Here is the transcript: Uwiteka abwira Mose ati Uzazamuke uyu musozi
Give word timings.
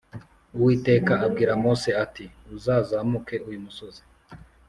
Uwiteka 0.55 1.11
abwira 1.25 1.51
Mose 1.63 1.89
ati 2.03 2.25
Uzazamuke 2.55 3.35
uyu 3.47 3.59
musozi 3.65 4.01